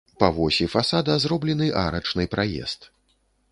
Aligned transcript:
Па 0.21 0.27
восі 0.37 0.65
фасада 0.75 1.17
зроблены 1.27 1.69
арачны 1.83 2.27
праезд. 2.35 2.91